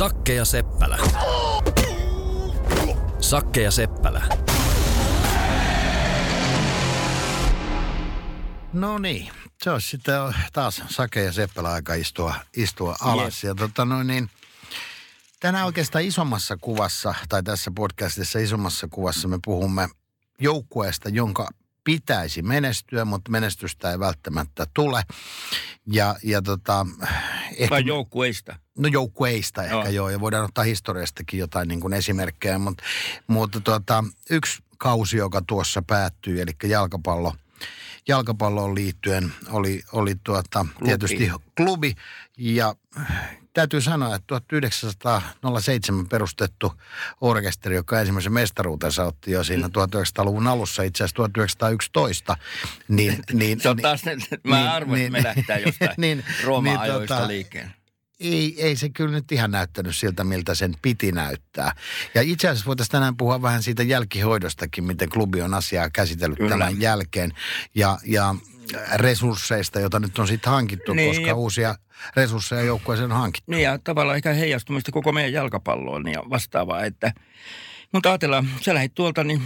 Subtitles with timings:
[0.00, 0.98] Sakke ja Seppälä.
[3.20, 4.22] Sakke ja Seppälä.
[8.72, 9.30] No niin,
[9.62, 10.14] se olisi sitten
[10.52, 13.44] taas Sake ja Seppälä aika istua, istua alas.
[13.44, 14.30] Ja tota noin niin,
[15.40, 19.88] tänään oikeastaan isommassa kuvassa, tai tässä podcastissa isommassa kuvassa me puhumme
[20.38, 21.48] joukkueesta, jonka
[21.84, 25.02] pitäisi menestyä, mutta menestystä ei välttämättä tule.
[25.86, 26.86] Ja, ja tota,
[27.56, 28.56] ehkä, Vai joukkueista?
[28.78, 29.88] No joukkueista ehkä joo.
[29.88, 32.84] joo, ja voidaan ottaa historiastakin jotain niin kuin esimerkkejä, mutta,
[33.26, 37.34] mutta tota, yksi kausi, joka tuossa päättyy, eli jalkapallo–
[38.08, 40.86] jalkapalloon liittyen oli, oli tuota, klubi.
[40.86, 41.94] tietysti klubi.
[42.38, 42.74] Ja
[43.52, 46.72] täytyy sanoa, että 1907 perustettu
[47.20, 52.36] orkesteri, joka ensimmäisen mestaruutensa otti jo siinä 1900-luvun alussa, itse asiassa 1911.
[52.88, 56.98] Niin, niin, Se on taas, niin, mä arvoin, niin, että me lähtää jostain niin, Rooma-ajoista
[56.98, 57.74] niin, tota, liikkeen
[58.20, 61.72] ei, ei se kyllä nyt ihan näyttänyt siltä, miltä sen piti näyttää.
[62.14, 66.50] Ja itse asiassa voitaisiin tänään puhua vähän siitä jälkihoidostakin, miten klubi on asiaa käsitellyt kyllä.
[66.50, 67.32] tämän jälkeen.
[67.74, 68.34] Ja, ja
[68.94, 71.34] resursseista, joita nyt on sitten hankittu, niin, koska ja...
[71.34, 71.74] uusia
[72.16, 73.50] resursseja joukkueeseen on hankittu.
[73.50, 77.12] Niin ja tavallaan ehkä heijastumista koko meidän jalkapalloon ja vastaavaa, että
[77.92, 79.42] mutta ajatellaan, sä lähdit tuolta, niin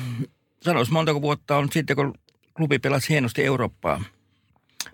[0.63, 2.15] sanois montako vuotta on sitten, kun
[2.57, 4.05] klubi pelasi hienosti Eurooppaa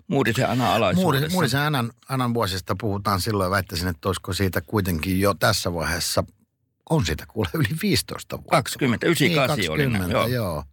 [0.07, 1.29] Muurisen Anan alaisuudessa.
[1.31, 6.23] Muurisen Anan, Anan vuosista puhutaan silloin, väittäisin, että olisiko siitä kuitenkin jo tässä vaiheessa,
[6.91, 8.51] on siitä kuule yli 15 vuotta.
[8.51, 10.33] 20, 98 niin, 20, oli.
[10.33, 10.43] Joo.
[10.43, 10.63] joo.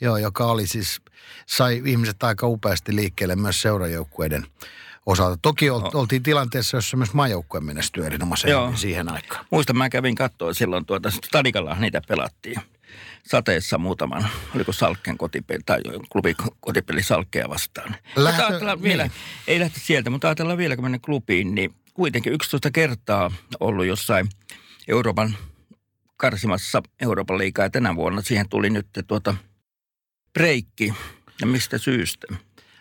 [0.00, 1.00] Joo, joka oli siis,
[1.46, 4.46] sai ihmiset aika upeasti liikkeelle myös seurajoukkueiden
[5.06, 5.38] osalta.
[5.42, 8.72] Toki ol, oltiin tilanteessa, jossa myös majoukkue menestyi erinomaisen Joo.
[8.76, 9.46] siihen aikaan.
[9.50, 12.60] Muistan, mä kävin katsoa silloin tuota, Stadikalla niitä pelattiin
[13.22, 15.80] sateessa muutaman, oliko Salkken kotipeli tai
[16.12, 17.96] klubi kotipeli Salkkea vastaan.
[18.16, 19.12] Lähtö, ajatellaan vielä, niin.
[19.46, 24.28] ei lähti sieltä, mutta ajatellaan vielä, kun mennään klubiin, niin kuitenkin 11 kertaa ollut jossain
[24.88, 25.36] Euroopan
[26.22, 29.34] karsimassa Euroopan liikaa tänä vuonna siihen tuli nyt tuota
[30.32, 30.94] breikki.
[31.40, 32.26] Ja mistä syystä?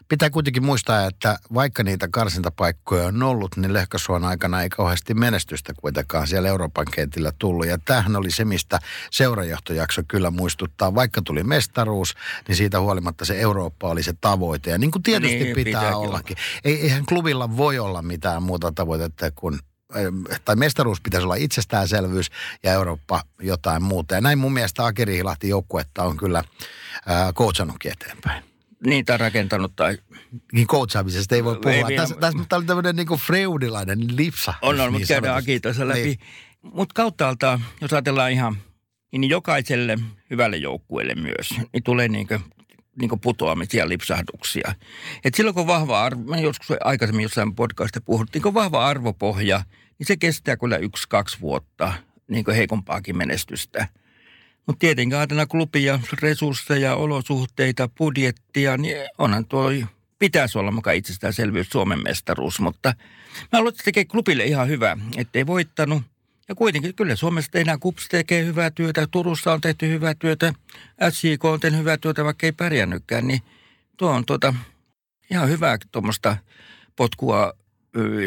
[0.08, 5.74] Pitää kuitenkin muistaa, että vaikka niitä karsintapaikkoja on ollut, niin Lehkasuon aikana ei kauheasti menestystä
[5.82, 7.68] kuitenkaan siellä Euroopan kentillä tullut.
[7.68, 8.80] Ja tämähän oli se, mistä
[9.12, 10.96] seurajohtojakso kyllä muistuttaa.
[10.96, 12.14] Vaikka tuli mestaruus,
[12.48, 14.70] niin siitä huolimatta se Eurooppa oli se tavoite.
[14.70, 16.38] Ja niin kuin tietysti niin, pitää ollakin.
[16.64, 19.60] Ei, eihän klubilla voi olla mitään muuta tavoitetta kuin
[20.46, 22.28] tai mestaruus pitäisi olla itsestäänselvyys
[22.64, 24.16] ja Eurooppa jotain muuta.
[24.16, 26.40] Ja näin mun mielestä Akeri Hilahti joukkuetta on kyllä
[27.10, 28.52] äh, coachannutkin eteenpäin
[28.86, 29.98] niitä rakentanut tai...
[30.54, 31.90] Niin coachaamisesta ei voi puhua.
[31.90, 34.54] Ei tässä, tässä tämä oli tämmöinen niin freudilainen lipsa.
[34.62, 36.02] On, on, mutta käydään Aki tuossa läpi.
[36.02, 36.20] Niin.
[36.62, 38.58] Mutta kauttaalta, jos ajatellaan ihan,
[39.12, 39.98] niin jokaiselle
[40.30, 42.40] hyvälle joukkueelle myös, niin tulee niin kuin,
[43.00, 44.76] niin kuin putoamisia, lipsahduksia.
[45.24, 49.64] Et silloin kun vahva arvo, joskus aikaisemmin jossain podcastissa puhuttiin, kun vahva arvopohja,
[50.02, 51.94] niin se kestää kyllä yksi-kaksi vuotta
[52.28, 53.88] niin kuin heikompaakin menestystä–
[54.68, 59.70] mutta tietenkin ajatellaan klubia, resursseja, olosuhteita, budjettia, niin onhan tuo
[60.20, 62.94] pitäisi olla mukaan itsestäänselvyys Suomen mestaruus, mutta
[63.40, 66.04] mä haluan tekee klubille ihan hyvää, ettei voittanut.
[66.50, 70.54] Ja kuitenkin kyllä Suomessa tehdään, KUPS tekee hyvää työtä, Turussa on tehty hyvää työtä,
[71.10, 73.42] SJK on tehnyt hyvää työtä, vaikka ei pärjännytkään, niin
[73.98, 74.54] tuo on tuota,
[75.32, 76.38] ihan hyvää tuommoista
[76.96, 77.54] potkua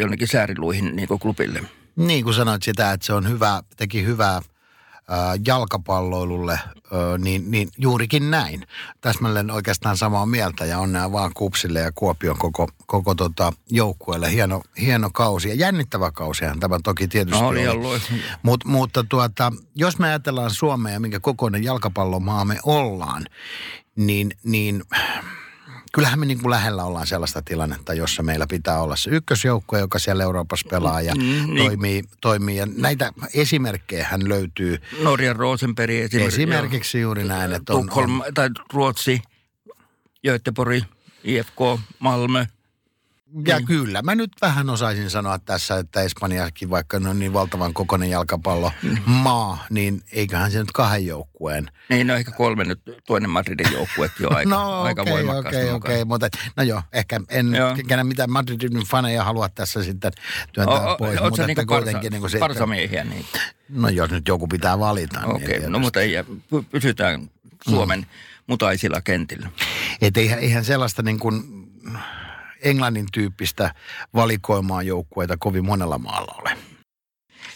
[0.00, 1.62] jonnekin sääriluihin niin kuin klubille.
[1.96, 4.42] Niin kuin sanoit sitä, että se on hyvä, teki hyvää–
[5.46, 6.58] jalkapalloilulle,
[7.18, 8.66] niin, niin juurikin näin.
[9.00, 14.32] Täsmälleen oikeastaan samaa mieltä ja onnea vaan Kupsille ja Kuopion koko, koko tota joukkueelle.
[14.32, 17.68] Hieno, hieno kausi ja jännittävä kausihan tämä toki tietysti no, oli.
[17.68, 18.00] oli.
[18.42, 23.24] Mut, mutta tuota, jos me ajatellaan Suomea ja minkä kokoinen jalkapallomaa me ollaan,
[23.96, 24.82] niin, niin
[25.94, 29.98] kyllähän me niin kuin lähellä ollaan sellaista tilannetta, jossa meillä pitää olla se ykkösjoukko, joka
[29.98, 31.56] siellä Euroopassa pelaa ja mm, niin.
[31.56, 32.56] toimii, toimii.
[32.56, 34.78] Ja näitä esimerkkejä hän löytyy.
[35.02, 36.42] Norjan Rosenberg esimerkiksi.
[36.42, 37.52] Esimerkiksi juuri näin.
[37.52, 39.22] Että on, Tukholm, on, tai Ruotsi,
[40.26, 40.84] Göteborg,
[41.24, 41.60] IFK,
[41.98, 42.46] Malmö–
[43.46, 43.66] ja mm.
[43.66, 48.10] kyllä, mä nyt vähän osaisin sanoa tässä, että Espanjakin, vaikka ne on niin valtavan kokoinen
[48.10, 48.96] jalkapallo mm.
[49.06, 51.70] maa, niin eiköhän se nyt kahden joukkueen.
[51.88, 55.72] Niin, no ehkä kolme nyt, toinen Madridin joukkuekin on aika, no, aika okay, voimakkaasti Okei,
[55.72, 57.76] okay, okay, mutta no joo, ehkä en joo.
[57.88, 60.12] kenä mitään Madridin faneja halua tässä sitten
[60.52, 61.20] työntää o, pois.
[61.20, 63.26] Oletko niinku kuitenkin niin kuin parsamiehiä niin?
[63.68, 65.20] No jos nyt joku pitää valita.
[65.20, 66.14] Niin okei, okay, no mutta ei,
[66.70, 67.30] pysytään
[67.68, 68.06] Suomen mm.
[68.46, 69.50] mutaisilla kentillä.
[70.00, 71.64] Et eihän, eihän sellaista niin kuin
[72.64, 73.74] Englannin tyyppistä
[74.14, 76.58] valikoimaa joukkueita kovin monella maalla ole.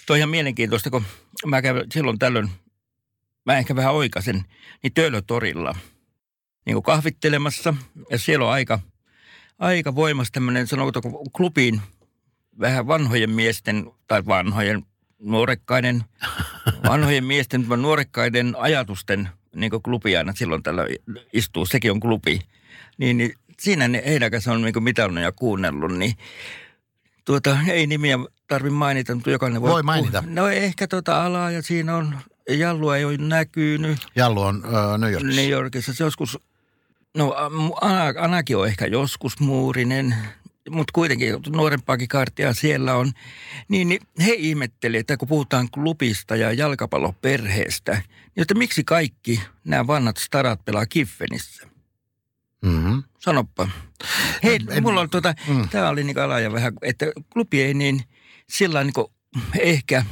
[0.07, 1.05] Tuo on ihan mielenkiintoista, kun
[1.47, 2.51] mä käyn silloin tällöin,
[3.47, 4.45] mä ehkä vähän oikaisen,
[4.83, 5.75] niin Töölötorilla
[6.67, 7.75] niin kuin kahvittelemassa.
[8.11, 8.81] Ja siellä on aika,
[9.59, 11.81] aika voimas tämmöinen, sanotaanko klubiin
[12.61, 14.83] vähän vanhojen miesten tai vanhojen
[15.19, 16.05] nuorekkaiden,
[16.91, 20.83] vanhojen miesten, nuorekkaiden ajatusten niin klubi aina silloin tällä
[21.33, 22.41] istuu, sekin on klubi.
[22.99, 26.15] Niin, niin siinä ne, heidän kanssa on niin mitannut ja kuunnellut, niin
[27.25, 28.19] tuota, ei nimiä
[28.49, 29.71] tarvi mainita, mutta jokainen voi...
[29.71, 30.21] Voi mainita.
[30.21, 32.19] Puh- no ehkä tuota alaa ja siinä on,
[32.49, 33.99] Jallu ei ole näkynyt.
[34.17, 35.41] Jallu on uh, New Yorkissa.
[35.41, 35.95] New Yorkissa.
[35.95, 36.39] Se joskus,
[37.15, 37.35] no
[38.21, 40.15] Anakin on ehkä joskus muurinen,
[40.71, 43.13] mutta kuitenkin nuorempaakin kartia siellä on.
[43.69, 49.87] Niin, niin he ihmetteli, että kun puhutaan klubista ja jalkapalloperheestä, niin että miksi kaikki nämä
[49.87, 51.69] vanhat starat pelaa Kiffenissä?
[52.63, 53.03] Mm-hmm.
[53.19, 53.69] Sanoppa.
[54.43, 55.69] Hei, en, mulla on tuota, mm.
[55.69, 58.03] tämä oli niin alaja vähän, että klubi ei niin
[58.51, 58.95] sillä niin
[59.59, 60.05] ehkä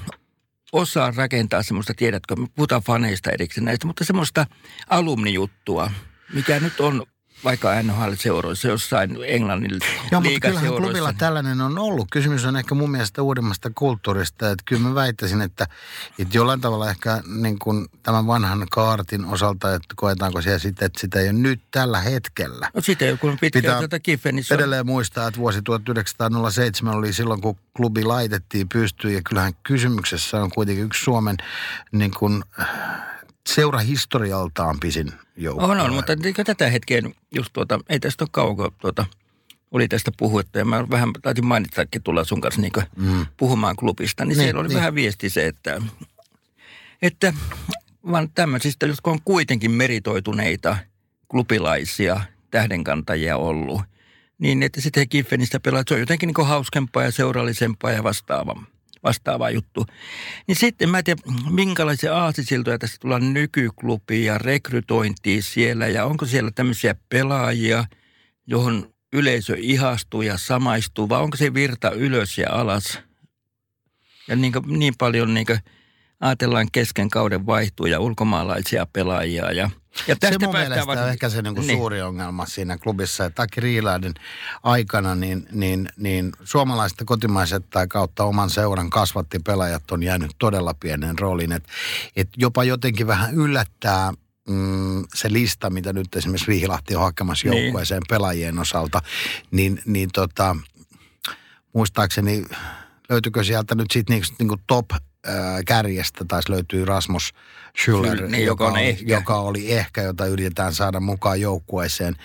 [0.73, 4.47] osaa rakentaa semmoista, tiedätkö, me puhutaan faneista erikseen näistä, mutta semmoista
[4.91, 5.91] alumnijuttua,
[6.35, 7.07] mikä nyt on
[7.45, 9.71] vaikka NHL-seuroissa jossain Englannin
[10.11, 12.09] Joo, mutta kyllähän klubilla tällainen on ollut.
[12.11, 14.51] Kysymys on ehkä mun mielestä uudemmasta kulttuurista.
[14.51, 15.67] Että kyllä mä väittäisin, että,
[16.19, 21.01] että jollain tavalla ehkä niin kuin tämän vanhan kaartin osalta, että koetaanko siellä sitten, että
[21.01, 22.71] sitä ei ole nyt tällä hetkellä.
[22.75, 27.57] No sitä kun pitkään Pitää tätä Kiffenissä Edelleen muistaa, että vuosi 1907 oli silloin, kun
[27.77, 29.15] klubi laitettiin pystyyn.
[29.15, 31.37] Ja kyllähän kysymyksessä on kuitenkin yksi Suomen
[31.93, 32.45] niin kuin,
[33.47, 35.65] seurahistorialtaan pisin joukko.
[35.65, 36.13] On, on, mutta
[36.47, 37.03] tätä hetkeä
[37.35, 39.05] just tuota, ei tästä ole kauan, tuota,
[39.71, 43.27] oli tästä puhuetta ja mä vähän taisin mainitakin tulla sun kanssa niin mm.
[43.37, 44.77] puhumaan klubista, niin, niin siellä oli niin.
[44.77, 45.83] vähän viesti se, että,
[47.03, 47.35] että
[48.11, 50.77] vaan tämmöisistä, jotka on kuitenkin meritoituneita
[51.29, 52.21] klubilaisia
[52.51, 53.83] tähdenkantajia ollut,
[54.39, 58.76] niin että sitten Kiffenistä pelaa, että se on jotenkin niin hauskempaa ja seurallisempaa ja vastaavaa
[59.07, 59.87] vastaava juttu.
[60.47, 66.27] Niin sitten mä en tiedä, minkälaisia aasisiltoja tästä tulee nykyklubiin ja rekrytointiin siellä ja onko
[66.27, 67.85] siellä tämmöisiä pelaajia,
[68.47, 72.99] johon yleisö ihastuu ja samaistuu vai onko se virta ylös ja alas?
[74.29, 75.47] Ja niin, niin paljon niin
[76.21, 79.71] ajatellaan kesken kauden vaihtuja ulkomaalaisia pelaajia ja–
[80.07, 81.79] ja tästä se mun mielestä on ehkä se niinku niin.
[81.79, 84.15] suuri ongelma siinä klubissa, että Aki Riilaiden
[84.63, 90.75] aikana niin, niin, niin suomalaiset kotimaiset tai kautta oman seuran kasvatti pelaajat on jäänyt todella
[90.75, 91.53] pienen rooliin.
[91.53, 91.69] Että
[92.17, 94.13] et jopa jotenkin vähän yllättää
[94.49, 97.63] mm, se lista, mitä nyt esimerkiksi Vihilahti on hakemassa niin.
[97.63, 99.03] joukkueeseen pelaajien osalta,
[99.51, 100.57] niin, niin tota,
[101.73, 102.45] muistaakseni
[103.09, 104.91] löytyykö sieltä nyt sitten niinku, niinku top
[105.67, 107.35] kärjestä taisi löytyy Rasmus
[107.79, 109.15] Schüller, niin, joka, joka, ehkä.
[109.15, 112.17] joka oli ehkä, jota yritetään saada mukaan joukkueeseen.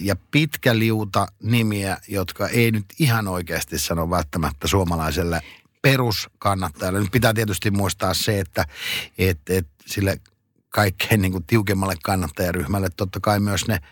[0.00, 5.40] ja pitkä liuta nimiä, jotka ei nyt ihan oikeasti sano välttämättä suomalaiselle
[5.82, 7.00] peruskannattajalle.
[7.00, 8.64] Nyt pitää tietysti muistaa se, että
[9.18, 10.20] et, et sille
[10.68, 13.78] kaikkein niin kuin tiukemmalle kannattajaryhmälle totta kai myös ne–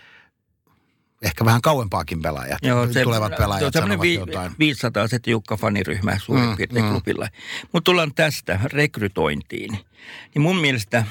[1.23, 4.53] ehkä vähän kauempaakin pelaajat, Joo, se, tulevat pelaajat sanovat vi, jotain.
[4.59, 6.91] 500 se tiukka faniryhmä suurin mm, piirtein mm.
[6.91, 7.29] klubilla.
[7.73, 9.73] Mutta tullaan tästä rekrytointiin.
[10.35, 11.05] Niin mun mielestä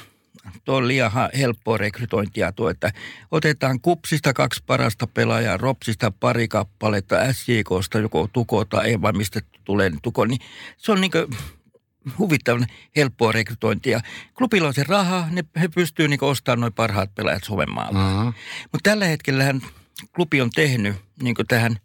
[0.65, 2.91] tuo on liian helppoa rekrytointia tuo, että
[3.31, 9.41] otetaan kupsista kaksi parasta pelaajaa, ropsista pari kappaletta, SJKsta joko tuko tai ei vai mistä
[9.65, 10.39] tulee tuko, niin
[10.77, 11.11] se on niin
[12.17, 13.99] huvittavan helppoa rekrytointia.
[14.33, 17.99] Klubilla on se raha, ne, he pystyvät niin ostamaan noin parhaat pelaajat Suomen maalla.
[17.99, 18.33] Mm-hmm.
[18.71, 19.43] Mutta tällä hetkellä
[20.15, 21.79] klubi on tehnyt niin tähän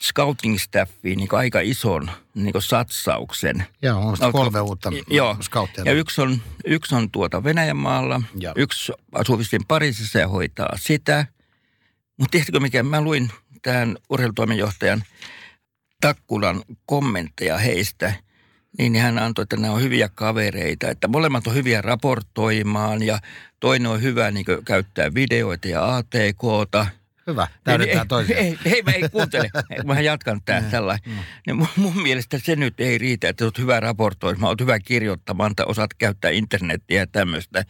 [0.00, 3.66] scouting staffiin niin aika ison niin satsauksen.
[3.82, 5.36] Joo, on no, kolme uutta joo.
[5.42, 5.84] scouttia.
[5.86, 8.54] Ja yksi on, yksi on tuota Venäjän maalla, joo.
[8.56, 11.26] yksi asuu vissiin Pariisissa ja hoitaa sitä.
[12.16, 13.30] Mutta tiedätkö mikä, mä luin
[13.62, 15.02] tähän urheilutoimenjohtajan
[16.00, 18.12] Takkulan kommentteja heistä,
[18.78, 23.18] niin hän antoi, että nämä on hyviä kavereita, että molemmat on hyviä raportoimaan ja
[23.60, 26.86] toinen on hyvä niin käyttää videoita ja ATKta–
[27.26, 28.44] Hyvä, täydentää toisiaan.
[28.44, 29.50] Ei, ei, ei, ei kuuntele.
[29.84, 30.98] Mä jatkan tää tällä.
[31.06, 31.56] Mm.
[31.56, 35.66] Mun, mun mielestä se nyt ei riitä, että olet hyvä raportoimaan, olet hyvä kirjoittamaan, tai
[35.68, 37.64] osaat käyttää internettiä ja tämmöistä.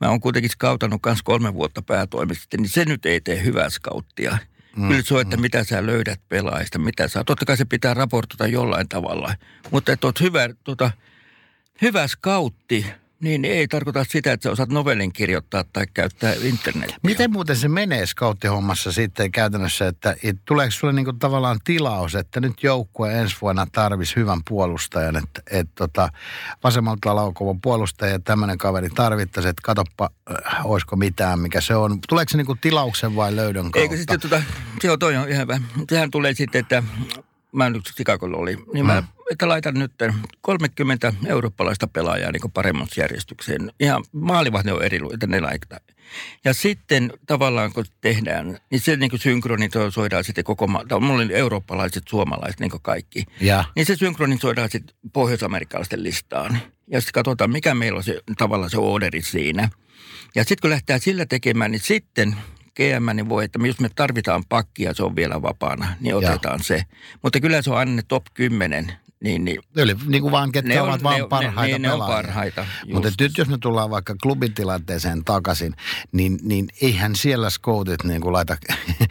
[0.00, 4.38] Mä oon kuitenkin skautannut kanssa kolme vuotta päätoimisesti, niin se nyt ei tee hyvää skauttia.
[4.76, 5.40] Mm, Kyllä se on, että mm.
[5.40, 7.24] mitä sä löydät pelaajista, mitä sä...
[7.24, 9.34] Totta kai se pitää raportoida jollain tavalla,
[9.70, 10.90] mutta että oot hyvä, tota,
[11.82, 12.86] hyvä skautti,
[13.22, 16.96] niin ei tarkoita sitä, että sä osaat novellin kirjoittaa tai käyttää internetiä.
[17.02, 22.40] Miten muuten se menee scouttihommassa sitten käytännössä, että et, tuleeko sulle niinku tavallaan tilaus, että
[22.40, 26.08] nyt joukkue ensi vuonna tarvisi hyvän puolustajan, että et, tota,
[26.64, 31.98] vasemmalta laukovan puolustaja ja tämmöinen kaveri tarvittaisi, että katoppa, äh, olisiko mitään, mikä se on.
[32.08, 33.78] Tuleeko se niinku tilauksen vai löydön kautta?
[33.78, 34.42] Eikö sitten tota,
[34.82, 35.60] se on toi on ihan hyvä.
[35.90, 36.82] Sehän tulee sitten, että
[37.52, 39.06] mä nyt Chicagolla oli, niin mä, Mm.
[39.30, 39.92] että laitan nyt
[40.40, 43.72] 30 eurooppalaista pelaajaa niin paremmuusjärjestykseen.
[43.80, 45.78] Ihan maalivahti on eri, että ne laittaa.
[46.44, 51.00] Ja sitten tavallaan kun tehdään, niin se niin synkronisoidaan sitten koko maa.
[51.00, 53.24] Mulla oli eurooppalaiset, suomalaiset, niin kaikki.
[53.40, 56.58] Ja Niin se synkronisoidaan sitten pohjois-amerikkalaisten listaan.
[56.90, 59.68] Ja sitten katsotaan, mikä meillä on se, tavallaan se orderi siinä.
[60.34, 62.36] Ja sitten kun lähtee sillä tekemään, niin sitten
[62.76, 66.82] GM niin voi, että jos me tarvitaan pakkia, se on vielä vapaana, niin otetaan se.
[67.22, 70.80] Mutta kyllä se on aina top 10, niin, niin Eli niin kuin vaan, ketkä ne
[70.80, 72.16] ovat on, vaan ne, parhaita ne, ne on pelaajia.
[72.16, 72.66] parhaita.
[72.92, 75.74] Mutta nyt jos me tullaan vaikka klubitilanteeseen takaisin,
[76.12, 78.56] niin, niin eihän siellä scoutit niin kuin laita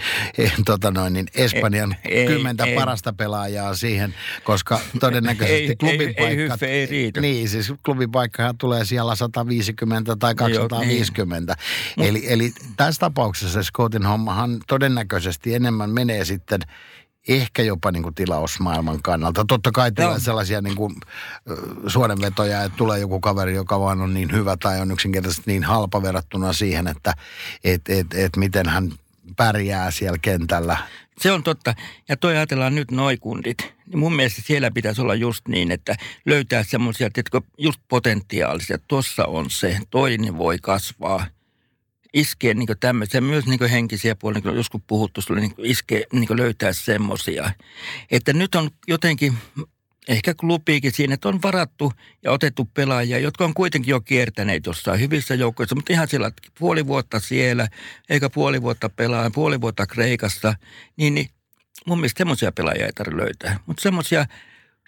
[0.65, 2.75] tota noin, niin Espanjan Ei, kymmentä ei.
[2.75, 4.13] parasta pelaajaa siihen,
[4.44, 7.22] koska todennäköisesti Ei, klubin ei, ei hyffe, ei riitä.
[7.22, 10.60] Niin, siis klubin paikkahan tulee siellä 150 tai Joo, niin.
[10.70, 11.56] 250.
[11.98, 16.62] Eli, eli tässä tapauksessa se scoutin hommahan todennäköisesti enemmän menee sitten
[17.27, 19.45] ehkä jopa niin kuin tilausmaailman kannalta.
[19.47, 20.19] Totta kai tulee Joo.
[20.19, 20.95] sellaisia niin kuin,
[21.87, 26.01] suodenvetoja, että tulee joku kaveri, joka vaan on niin hyvä tai on yksinkertaisesti niin halpa
[26.01, 27.13] verrattuna siihen, että
[27.63, 28.91] et, et, et miten hän
[29.35, 30.77] pärjää siellä kentällä.
[31.19, 31.75] Se on totta.
[32.09, 33.73] Ja toi ajatellaan nyt noikundit.
[33.87, 37.21] Niin mun mielestä siellä pitäisi olla just niin, että löytää semmoisia, että
[37.57, 38.77] just potentiaalisia.
[38.87, 41.25] Tuossa on se, toinen voi kasvaa.
[42.13, 46.74] Iskee niin tämmöisiä, myös niin henkisiä puolia, niin joskus puhuttu, sulle niin iskee, niin löytää
[46.74, 47.51] semmoisia.
[48.12, 49.34] Että nyt on jotenkin,
[50.08, 55.00] ehkä klubiikin siinä, että on varattu ja otettu pelaajia, jotka on kuitenkin jo kiertäneet jossain
[55.00, 57.68] hyvissä joukkoissa, mutta ihan sillä puoli vuotta siellä,
[58.10, 60.53] eikä puoli vuotta pelaa, puoli vuotta Kreikassa,
[60.98, 61.30] niin, niin
[61.86, 63.60] mun mielestä semmoisia pelaajia ei tarvitse löytää.
[63.65, 64.25] Mutta semmoisia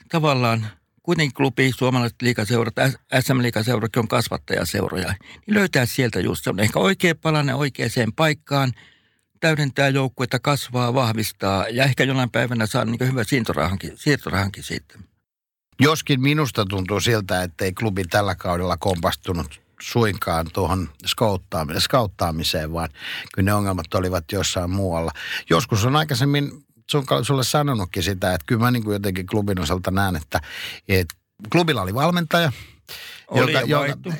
[0.09, 0.67] tavallaan
[1.03, 2.75] kuitenkin klubi, suomalaiset liikaseurat,
[3.19, 5.15] SM-liikaseurakin on kasvattajaseuroja,
[5.47, 8.71] niin löytää sieltä just semmoinen ehkä oikea palanen oikeaan paikkaan,
[9.39, 14.99] täydentää joukkuetta, kasvaa, vahvistaa ja ehkä jonain päivänä saa niin hyvä siirtorahankin, siirtorahankin siitä.
[15.79, 22.89] Joskin minusta tuntuu siltä, että ei klubi tällä kaudella kompastunut suinkaan tuohon skauttaamiseen, skauttaamiseen, vaan
[23.33, 25.11] kyllä ne ongelmat olivat jossain muualla.
[25.49, 29.91] Joskus on aikaisemmin sun, sulle sanonutkin sitä, että kyllä mä niin kuin jotenkin klubin osalta
[29.91, 30.41] näen, että,
[30.87, 31.15] että
[31.51, 32.51] klubilla oli valmentaja,
[33.27, 34.13] Oli ja vaihtui.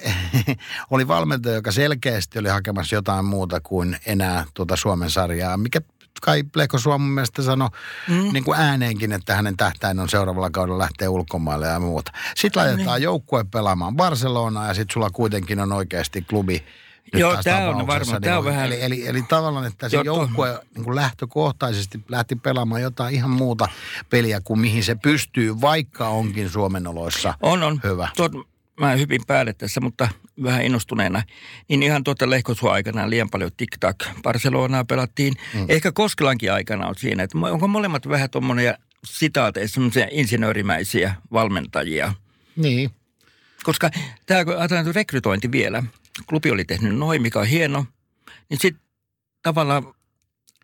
[0.92, 5.82] oli valmentaja, joka selkeästi oli hakemassa jotain muuta kuin enää tuota Suomen sarjaa, mikä
[6.22, 7.70] kai Lehko Suomen mielestä sanoi
[8.08, 8.34] mm.
[8.34, 12.12] niin kuin ääneenkin, että hänen tähtäin on seuraavalla kaudella lähteä ulkomaille ja muuta.
[12.36, 13.04] Sitten laitetaan niin.
[13.04, 16.64] joukkue pelaamaan Barcelonaa ja sitten sulla kuitenkin on oikeasti klubi
[17.14, 20.04] Joo, tää on tapauksessa, varma- tää on vähän- Eli, eli, eli tavallaan, että se Joo,
[20.04, 23.68] joukkue niin kuin lähtökohtaisesti lähti pelaamaan jotain ihan muuta
[24.10, 27.80] peliä kuin mihin se pystyy, vaikka onkin Suomen oloissa On, on.
[27.84, 28.08] hyvä.
[28.18, 28.32] Tuot,
[28.80, 30.10] mä hypin päälle tässä, mutta
[30.44, 31.24] vähän innostuneena.
[31.70, 33.96] Niin ihan tuota Lehkosua aikana liian paljon tik-tak.
[34.24, 35.34] Barcelonaa pelattiin.
[35.54, 35.66] Mm.
[35.70, 42.14] Ehkä Koskelankin aikana on siinä, että onko molemmat vähän tuommoinen sitaateissa semmoisia insinöörimäisiä valmentajia.
[42.56, 42.92] Niin.
[43.64, 43.90] Koska
[44.26, 45.84] tämä, ajatellaan rekrytointi vielä,
[46.30, 47.86] klubi oli tehnyt noin, mikä on hieno,
[48.50, 48.84] niin sitten
[49.42, 49.94] tavallaan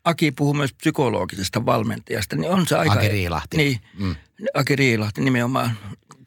[0.04, 2.94] Aki puhuu myös psykologisesta valmentajasta, niin on se aika...
[2.94, 3.58] Aki Riilahti.
[3.58, 4.16] Niin, Mm.
[4.54, 5.78] Aki Riilahti nimenomaan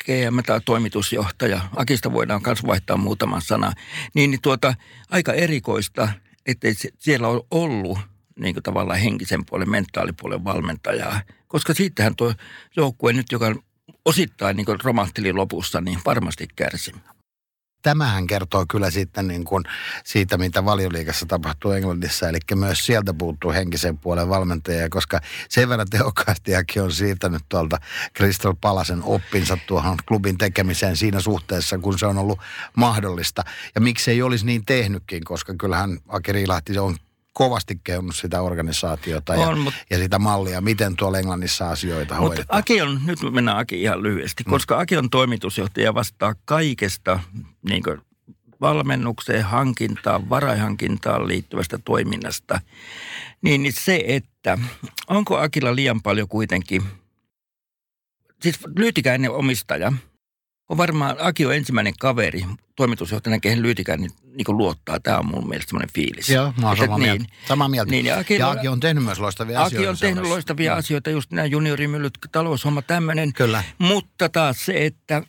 [0.04, 1.60] GM tai toimitusjohtaja.
[1.76, 3.72] Akista voidaan myös vaihtaa muutaman sana.
[4.14, 4.74] Niin, niin tuota,
[5.10, 6.08] aika erikoista,
[6.46, 7.98] ettei se- siellä ole ollut
[8.38, 11.20] niin kuin tavallaan henkisen puolen, mentaalipuolen valmentajaa.
[11.48, 12.34] Koska siitähän tuo
[12.76, 13.54] joukkue nyt, joka
[14.04, 16.92] osittain niin romahteli lopussa, niin varmasti kärsi.
[17.82, 19.64] Tämähän kertoo kyllä sitten niin kuin
[20.04, 22.28] siitä, mitä valioliikassa tapahtuu Englannissa.
[22.28, 27.78] Eli myös sieltä puuttuu henkisen puolen valmentajia, koska sen verran tehokkaasti on siirtänyt tuolta
[28.16, 32.38] Crystal Palasen oppinsa tuohon klubin tekemiseen siinä suhteessa, kun se on ollut
[32.76, 33.42] mahdollista.
[33.74, 36.96] Ja miksi ei olisi niin tehnytkin, koska kyllähän Aki Riilahti on
[37.32, 42.28] kovasti kehunut sitä organisaatiota ja, On, mut- ja sitä mallia, miten tuolla Englannissa asioita Mutta
[42.28, 42.58] hoidetaan.
[42.58, 47.20] Aki on, nyt mennään Aki ihan lyhyesti, koska Aki on toimitusjohtaja ja vastaa kaikesta
[47.68, 48.00] niin kuin
[48.60, 52.60] valmennukseen, hankintaan, varaihankintaan liittyvästä toiminnasta.
[53.42, 54.58] Niin, niin se, että
[55.08, 56.82] onko Akilla liian paljon kuitenkin,
[58.42, 59.92] siis Lyytikäinen omistaja,
[60.72, 62.44] on varmaan, Aki on ensimmäinen kaveri
[62.76, 65.00] toimitusjohtajana, kehen Lyytikäinen niin kuin luottaa.
[65.00, 66.28] Tämä on mun mielestä semmoinen fiilis.
[66.28, 67.24] Joo, mä oon samaa mieltä.
[67.48, 67.90] Samaa mieltä.
[67.90, 69.76] Niin, ja Aki- ja Aki on tehnyt myös loistavia asioita.
[69.76, 70.34] Aki on tehnyt seurassa.
[70.34, 73.32] loistavia asioita, just nämä juniorimyllyt, taloushomma, tämmöinen.
[73.32, 73.64] Kyllä.
[73.78, 75.22] Mutta taas se, että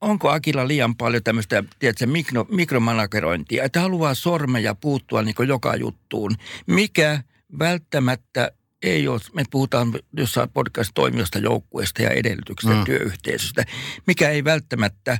[0.00, 6.34] onko Akilla liian paljon tämmöistä, tiedätkö, mikro, mikromanagerointia, että haluaa sormeja puuttua niin joka juttuun,
[6.66, 7.22] mikä
[7.58, 12.84] välttämättä ei ole, me puhutaan jossain podcast-toimijoista, joukkueesta ja edellytyksistä, Mm.
[12.84, 13.64] työyhteisöstä,
[14.06, 15.18] mikä ei välttämättä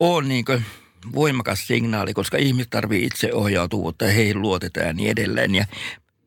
[0.00, 0.44] ole niin
[1.14, 5.54] voimakas signaali, koska ihmiset tarvii itse ohjautuvuutta ja heihin luotetaan ja niin edelleen.
[5.54, 5.64] Ja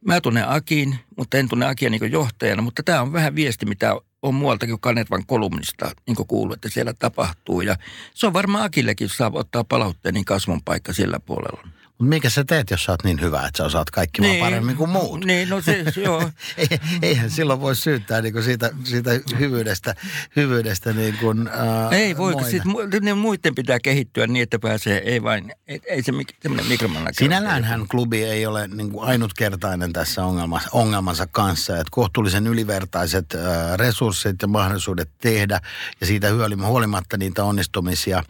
[0.05, 3.95] mä tunnen Akin, mutta en tunne Akia niin johtajana, mutta tämä on vähän viesti, mitä
[4.21, 7.61] on muualtakin kuin Kanervan kolumnista niin kuin kuullut, että siellä tapahtuu.
[7.61, 7.75] Ja
[8.13, 11.67] se on varmaan Akillekin, jos saa ottaa palautteen, niin kasvun paikka sillä puolella.
[11.97, 14.39] Mutta mikä sä teet, jos sä oot niin hyvä, että sä osaat kaikki niin.
[14.39, 15.25] vaan paremmin kuin muut?
[15.25, 16.31] Niin, no se, joo.
[17.01, 19.95] Eihän silloin voi syyttää niin kuin siitä, siitä hyvyydestä,
[20.35, 22.63] hyvyydestä niin kuin, ää, Ei voi, kun sit,
[23.01, 26.11] ne muiden pitää kehittyä niin, että pääsee, ei vain, ei, ei se
[26.41, 27.13] semmoinen mikromanager.
[27.13, 33.35] Sinällään hän klubi ei ole niin kuin ainutkertainen tässä ongelmassa, ongelmansa kanssa, että kohtuullisen ylivertaiset
[33.35, 35.61] ää, resurssit ja mahdollisuudet tehdä
[36.01, 36.27] ja siitä
[36.65, 38.23] huolimatta niitä onnistumisia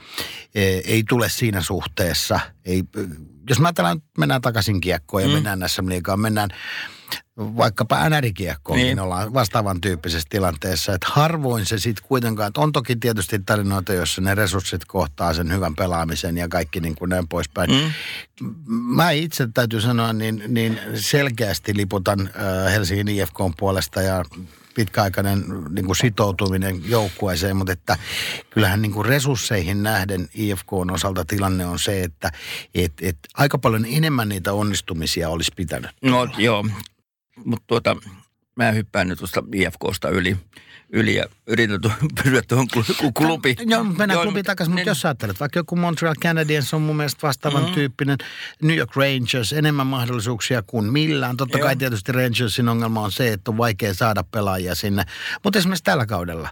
[0.56, 2.84] e, ei tule siinä suhteessa, ei
[3.50, 5.34] jos mä ajatellaan, mennään takaisin kiekkoon ja mm.
[5.34, 6.50] mennään näissä liikaa, mennään
[7.38, 8.86] vaikkapa NR-kiekkoon, niin.
[8.86, 10.94] niin ollaan vastaavan tyyppisessä tilanteessa.
[10.94, 15.52] Että harvoin se sitten kuitenkaan, että on toki tietysti tarinoita, joissa ne resurssit kohtaa sen
[15.52, 17.72] hyvän pelaamisen ja kaikki niin kuin näin poispäin.
[17.72, 17.92] Mm.
[18.70, 24.26] Mä itse täytyy sanoa, niin, niin selkeästi liputan äh, Helsingin IFKn puolesta ja
[24.76, 27.98] pitkäaikainen niin kuin sitoutuminen joukkueeseen, mutta että
[28.50, 32.32] kyllähän niin kuin resursseihin nähden IFK on osalta tilanne on se, että
[32.76, 35.92] et, et aika paljon enemmän niitä onnistumisia olisi pitänyt.
[36.02, 36.66] No joo,
[37.46, 37.96] mutta tuota,
[38.56, 40.38] mä hyppään nyt tuosta IFKsta yli
[40.90, 41.80] yli ja yritän
[42.24, 42.68] pysyä tuohon
[43.14, 43.56] klubi.
[43.66, 44.88] Joo, mennään klubiin takaisin, mutta niin.
[44.88, 47.76] jos ajattelet, vaikka joku Montreal Canadiens on mun mielestä vastaavan mm-hmm.
[47.76, 48.18] tyyppinen,
[48.62, 51.38] New York Rangers, enemmän mahdollisuuksia kuin millään.
[51.38, 51.66] Totta Joo.
[51.66, 55.04] kai tietysti Rangersin ongelma on se, että on vaikea saada pelaajia sinne,
[55.44, 56.50] mutta esimerkiksi tällä kaudella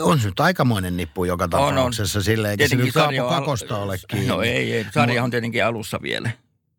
[0.00, 2.24] on se nyt aikamoinen nippu joka tapauksessa on, on.
[2.24, 4.28] sille, eikä tietenkin se nyt Kakosta ole kiinni.
[4.28, 4.86] No ei, ei.
[4.94, 6.30] sarja on tietenkin alussa vielä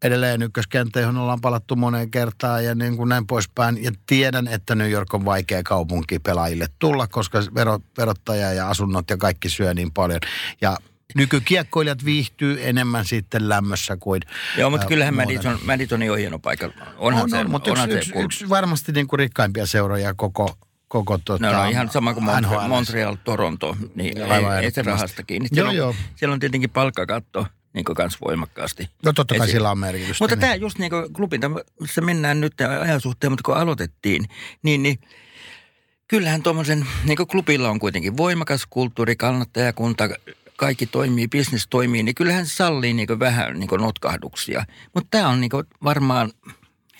[0.03, 3.83] edelleen ykköskenttä, johon ollaan palattu moneen kertaan ja niin kuin näin poispäin.
[3.83, 9.09] Ja tiedän, että New York on vaikea kaupunki pelaajille tulla, koska vero, verottaja ja asunnot
[9.09, 10.19] ja kaikki syö niin paljon.
[10.61, 10.77] Ja
[11.15, 14.21] nykykiekkoilijat viihtyy enemmän sitten lämmössä kuin
[14.57, 16.69] Joo, mutta kyllähän Madison, Madison on hieno paikka.
[16.97, 20.13] Onhan on, se, on, mutta onhan yksi, se yksi, yksi, varmasti niin kuin rikkaimpia seuroja
[20.13, 24.81] koko, koko tota, no, no, ihan sama kuin Montreal, Montreal Toronto, niin ei, ei se
[24.81, 25.49] rahasta kiinni.
[25.53, 26.03] Siellä, joo, on, joo.
[26.15, 28.89] siellä on tietenkin palkkakatto niin kans voimakkaasti.
[29.05, 30.23] No totta kai sillä on merkitystä.
[30.23, 30.41] Mutta niin.
[30.41, 31.41] tämä just niin kuin klubin,
[31.79, 34.25] missä mennään nyt ajan suhteen, mutta kun aloitettiin,
[34.63, 34.99] niin, niin
[36.07, 40.09] kyllähän tuommoisen, niin kuin klubilla on kuitenkin voimakas kulttuuri, kannattajakunta,
[40.55, 44.65] kaikki toimii, bisnes toimii, niin kyllähän se sallii niin vähän niin notkahduksia.
[44.93, 45.51] Mutta tämä on niin
[45.83, 46.31] varmaan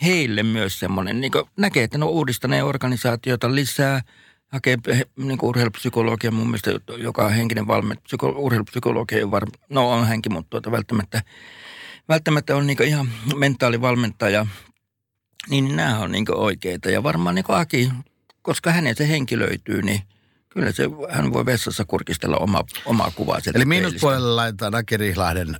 [0.02, 4.02] heille myös semmoinen, niin näkee, että ne on uudistaneet organisaatiota lisää–
[4.48, 4.78] hakee
[5.18, 8.04] niin urheilupsykologia mun mielestä, joka on henkinen valmentaja.
[8.04, 11.22] Psyko, urheilupsykologia ei varma, no on hänkin, mutta tuota, välttämättä,
[12.10, 14.46] välttämättä on niin ihan mentaalivalmentaja.
[15.50, 16.90] Niin nämä on niin oikeita.
[16.90, 17.92] Ja varmaan niin Aki,
[18.42, 20.02] koska hänen se henkilöityy, niin–
[20.50, 25.60] Kyllä se, hän voi vessassa kurkistella oma, omaa kuvaa Eli miinuspuolelle laitetaan Aki Rihlahden äh,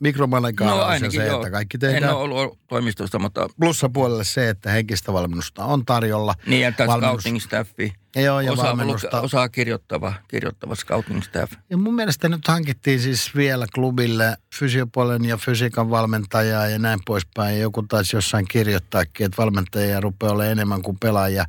[0.00, 1.40] mikromanaikaus no, ainakin, se, joo.
[1.40, 2.02] että kaikki tehdään.
[2.04, 3.48] En ole ollut toimistosta, mutta...
[3.60, 6.34] Plussapuolelle se, että henkistä valmennusta on tarjolla.
[6.46, 7.22] Niin, ja tämä Valmennus...
[7.22, 7.92] scouting staffi.
[8.16, 9.20] Joo, ja osaa, valmennusta.
[9.20, 11.52] Osaa kirjoittava, kirjoittava scouting staff.
[11.70, 17.54] Ja mun mielestä nyt hankittiin siis vielä klubille fysiopuolen ja fysiikan valmentajaa ja näin poispäin.
[17.54, 21.44] Ja joku taisi jossain kirjoittaakin, että valmentajia rupeaa olemaan enemmän kuin pelaajia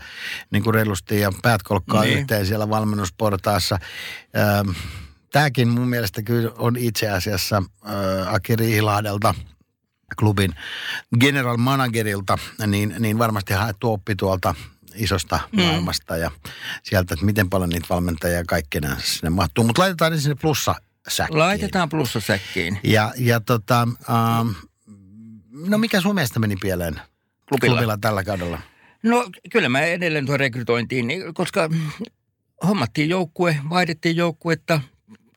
[0.52, 2.20] niin kuin reilusti ja päät kolkkaa niin.
[2.20, 3.80] yhteen siellä valmennusportaassa.
[5.32, 7.64] Tämäkin mun mielestä kyllä on itse asiassa
[8.28, 9.36] Aki Riihilahdelta
[10.20, 10.56] klubin
[11.20, 14.56] general managerilta, niin, niin varmasti haettu oppi tuolta
[14.96, 15.62] isosta mm.
[15.62, 16.32] maailmasta ja
[16.84, 19.64] sieltä, että miten paljon niitä valmentajia kaikkina sinne mahtuu.
[19.64, 20.76] Mutta laitetaan ne sinne plussa
[21.08, 21.40] säkkiin.
[21.40, 22.80] Laitetaan plussa säkkiin.
[22.84, 24.50] Ja, ja tota, ähm,
[25.52, 27.02] no mikä sun mielestä meni pieleen
[27.50, 28.62] klubilla, klubilla tällä kaudella?
[29.04, 31.70] No kyllä mä edelleen tuon rekrytointiin, niin koska
[32.68, 34.82] hommattiin joukkue, vaihdettiin joukkuetta,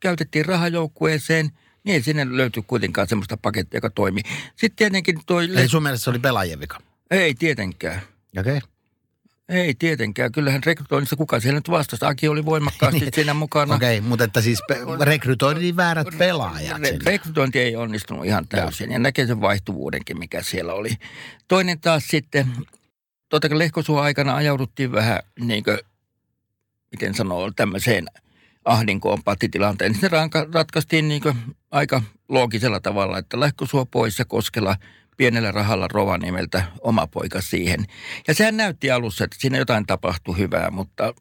[0.01, 1.49] käytettiin rahajoukkueeseen,
[1.83, 4.23] niin ei sinne löyty kuitenkaan semmoista pakettia, joka toimii.
[4.55, 5.49] Sitten tietenkin toi...
[5.55, 6.81] Ei sun mielestä se oli pelaajien vika?
[7.11, 8.01] Ei tietenkään.
[8.37, 8.57] Okei.
[8.57, 8.69] Okay.
[9.49, 10.31] Ei tietenkään.
[10.31, 12.05] Kyllähän rekrytoinnissa kuka siellä nyt vastasi.
[12.05, 13.11] Aki oli voimakkaasti niin.
[13.15, 13.75] siinä mukana.
[13.75, 14.59] Okei, okay, mutta että siis
[15.01, 16.81] rekrytointiin väärät pelaajat.
[16.81, 18.89] Re- rekrytointi ei onnistunut ihan täysin.
[18.89, 20.89] Ja, ja näkee sen vaihtuvuudenkin, mikä siellä oli.
[21.47, 22.51] Toinen taas sitten,
[23.29, 25.79] totta kai Lehkosuon aikana ajauduttiin vähän niin kuin,
[26.95, 28.05] miten sanoo, tämmöiseen
[28.65, 29.91] ahdinkoon pattitilanteen.
[29.91, 30.09] Niin se
[30.53, 31.21] ratkaistiin niin
[31.71, 34.75] aika loogisella tavalla, että Lehkosuo pois ja Koskela–
[35.17, 37.85] pienellä rahalla Rovaniemeltä oma poika siihen.
[38.27, 41.13] Ja sehän näytti alussa, että siinä jotain tapahtui hyvää, mutta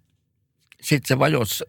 [0.80, 1.64] sitten se vajos.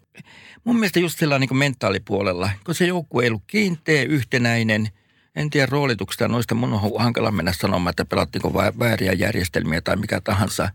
[0.63, 4.89] Mun mielestä just sillä niin mentaalipuolella, kun se joukkue ei ollut kiinteä, yhtenäinen.
[5.35, 10.21] En tiedä roolituksesta noista, mun on hankala mennä sanomaan, että pelattiinko vääriä järjestelmiä tai mikä
[10.21, 10.69] tahansa.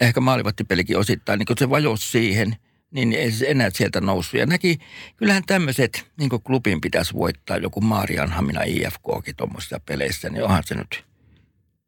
[0.00, 2.56] Ehkä maalivattipelikin osittain, niin kun se vajos siihen–
[2.90, 4.40] niin ei se enää sieltä noussut.
[4.40, 4.78] Ja näki,
[5.16, 10.74] kyllähän tämmöiset, niin kuin klubin pitäisi voittaa joku Maarianhamina IFKkin tuommoisissa peleissä, niin onhan se
[10.74, 11.04] nyt.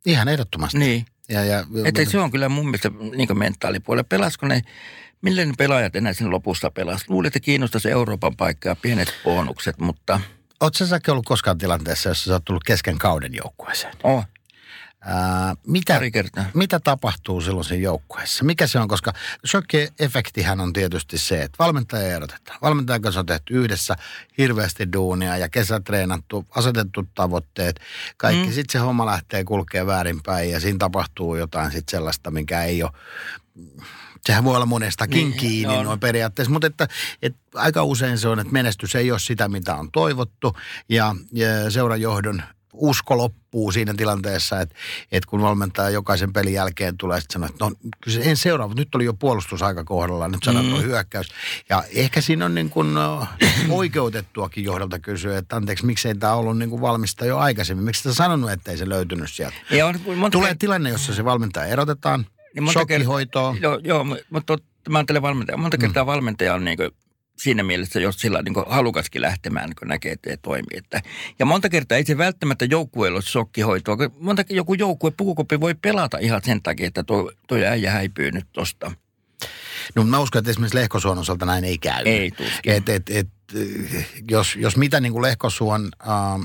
[0.06, 0.78] Ihan ehdottomasti.
[0.78, 1.06] Niin.
[1.28, 4.04] Ja, ja, että se on kyllä mun mielestä niin mentaalipuolella.
[4.04, 4.62] Pelasko ne,
[5.22, 7.10] Millä ne pelaajat enää sen lopussa pelasivat?
[7.10, 10.20] Luulin, että kiinnostaisi Euroopan paikkaa pienet bonukset, mutta...
[10.60, 13.94] Oletko säkin ollut koskaan tilanteessa, jossa sä oot tullut kesken kauden joukkueeseen?
[14.02, 14.24] Oh,
[15.00, 16.44] Ää, mitä, pari kertaa.
[16.54, 18.44] mitä tapahtuu silloin siinä joukkueessa?
[18.44, 18.88] Mikä se on?
[18.88, 19.12] Koska
[19.46, 22.58] shokki-efektihän on tietysti se, että valmentaja erotetaan.
[22.62, 23.96] Valmentajan kanssa on tehty yhdessä
[24.38, 27.80] hirveästi duunia ja kesätreenattu, asetettu tavoitteet.
[28.16, 28.46] Kaikki.
[28.46, 28.52] Mm.
[28.52, 32.90] Sitten se homma lähtee kulkee väärinpäin ja siinä tapahtuu jotain sitten sellaista, mikä ei ole
[34.26, 35.84] Sehän voi olla monestakin niin, kiinni on.
[35.84, 36.88] noin periaatteessa, mutta että,
[37.22, 40.56] että aika usein se on, että menestys ei ole sitä, mitä on toivottu
[40.88, 42.42] ja, ja seurajohdon
[42.78, 44.74] usko loppuu siinä tilanteessa, että,
[45.12, 48.80] että kun valmentaja jokaisen pelin jälkeen tulee sitten sanoa, että no kyllä en seuraa, mutta
[48.80, 50.82] nyt oli jo puolustusaika kohdalla, nyt saadaan mm.
[50.82, 51.28] hyökkäys.
[51.68, 52.88] Ja ehkä siinä on niin kuin
[53.68, 58.14] oikeutettuakin johdolta kysyä, että anteeksi, miksei tämä ollut niin kuin valmista jo aikaisemmin, miksi sä
[58.14, 59.56] sanonut, ettei se löytynyt sieltä.
[59.70, 63.56] Ja on, monta Tulee tilanne, jossa se valmentaja erotetaan, Niin monta shokkihoitoa.
[63.60, 65.56] Joo, joo mu- mutta mä ajattelen valmentaja.
[65.56, 66.78] Monta kertaa valmentaja on niin
[67.38, 70.66] siinä mielessä jos sillä niin halukaskin lähtemään, kun näkee, että ei toimi.
[70.74, 71.02] Että,
[71.38, 73.96] ja monta kertaa ei se välttämättä joukkueella ole shokkihoitoa.
[73.96, 78.30] kun Monta joku joukkue pukukoppi voi pelata ihan sen takia, että tuo, tuo äijä häipyy
[78.32, 78.90] nyt tosta.
[79.94, 82.02] No mä uskon, että esimerkiksi Lehkosuon osalta näin ei käy.
[82.04, 82.72] Ei tuskin.
[82.72, 83.28] Et, et, et,
[84.30, 86.42] jos, jos mitä niin kuin Lehkosuon, ähm,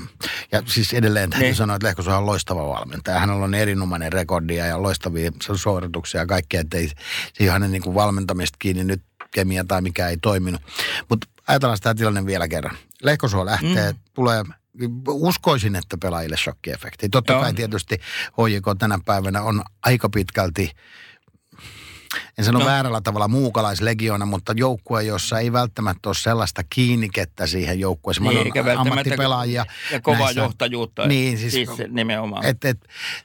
[0.52, 1.56] ja siis edelleen täytyy Niin.
[1.56, 3.18] sanoa, että Lehkosuon on loistava valmentaja.
[3.18, 6.90] Hänellä on erinomainen rekordia ja loistavia suorituksia ja kaikkea, että ei
[7.32, 9.02] siihen hänen niin kuin valmentamista kiinni nyt
[9.34, 10.62] kemia tai mikä ei toiminut.
[11.08, 12.76] Mutta ajatellaan sitä tilanne vielä kerran.
[13.02, 13.98] Lehkosuo lähtee, mm.
[14.14, 14.44] tulee
[15.08, 17.08] uskoisin, että pelaajille shokkiefekti.
[17.08, 17.42] Totta Joo.
[17.42, 20.70] kai tietysti HJK tänä päivänä on aika pitkälti
[22.38, 22.64] en sano no.
[22.64, 22.70] No.
[22.70, 28.28] väärällä tavalla muukalaislegiona, mutta joukkue, jossa ei välttämättä ole sellaista kiinnikettä siihen joukkueeseen.
[28.28, 29.66] Niin, eikä ammattipelaajia.
[29.92, 31.06] Ja kovaa näissä- johtajuutta.
[31.06, 32.44] Niin, siis, siis nimenomaan.
[32.44, 32.78] Et, et,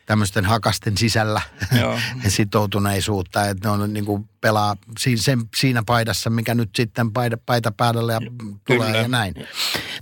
[0.06, 1.41] tämmöisten hakasten sisällä
[1.80, 1.99] Joo.
[2.28, 7.38] sitoutuneisuutta, että ne on niin kuin pelaa siinä, sen, siinä paidassa, mikä nyt sitten paita,
[7.45, 8.89] paita päällä ja tulee Kyllä.
[9.02, 9.34] ja näin.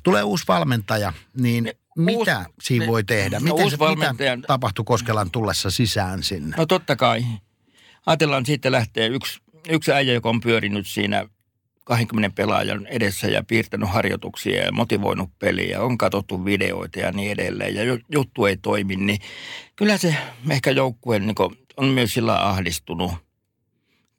[0.04, 3.40] Tulee uusi valmentaja, niin mitä Uusi- siinä voi tehdä?
[3.40, 6.58] no Miten uusi se, mitä tapahtui Koskelan tullessa sisään sinne?
[6.58, 7.26] No totta kai.
[8.08, 9.40] Ajatellaan, siitä lähtee yksi,
[9.70, 11.26] yksi äijä, joka on pyörinyt siinä
[11.84, 17.76] 20 pelaajan edessä ja piirtänyt harjoituksia ja motivoinut peliä, on katsottu videoita ja niin edelleen
[17.76, 19.20] ja ju- juttu ei toimi, niin
[19.76, 20.16] kyllä se
[20.50, 21.36] ehkä joukkue niin
[21.78, 23.12] on myös sillä ahdistunut.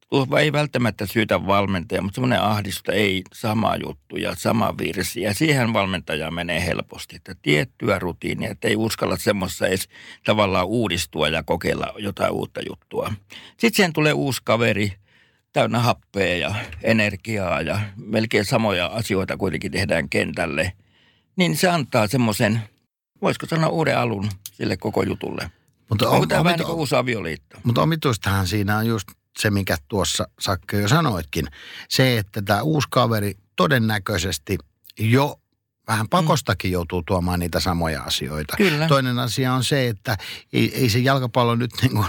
[0.08, 5.20] Tuo ei välttämättä syytä valmentaja, mutta semmoinen ahdistusta ei sama juttu ja sama virsi.
[5.20, 9.88] Ja siihen valmentaja menee helposti, että tiettyä rutiinia, että ei uskalla semmoisessa edes
[10.24, 13.12] tavallaan uudistua ja kokeilla jotain uutta juttua.
[13.50, 14.92] Sitten siihen tulee uusi kaveri,
[15.52, 20.72] täynnä happea ja energiaa ja melkein samoja asioita kuitenkin tehdään kentälle.
[21.36, 22.62] Niin se antaa semmoisen,
[23.22, 25.50] voisiko sanoa uuden alun sille koko jutulle.
[25.90, 27.58] Mutta Onko tämä vähän omito- niin kuin uusi avioliitto?
[27.64, 31.46] Mutta omituistahan siinä on just se, mikä tuossa Sakke jo sanoitkin.
[31.88, 34.58] Se, että tämä uusi kaveri todennäköisesti
[34.98, 35.40] jo
[35.88, 38.56] vähän pakostakin joutuu tuomaan niitä samoja asioita.
[38.56, 38.88] Kyllä.
[38.88, 40.16] Toinen asia on se, että
[40.52, 42.06] ei, ei se jalkapallo nyt niin, kuin